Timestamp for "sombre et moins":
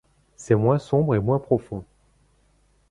0.79-1.37